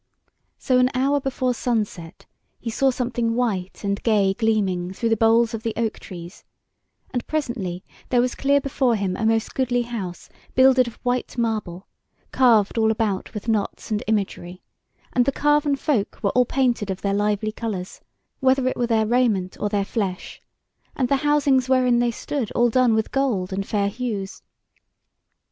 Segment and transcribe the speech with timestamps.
[0.57, 2.25] So an hour before sunset
[2.59, 6.43] he saw something white and gay gleaming through the boles of the oak trees,
[7.11, 11.85] and presently there was clear before him a most goodly house builded of white marble,
[12.31, 14.63] carved all about with knots and imagery,
[15.13, 18.01] and the carven folk were all painted of their lively colours,
[18.39, 20.41] whether it were their raiment or their flesh,
[20.95, 24.41] and the housings wherein they stood all done with gold and fair hues.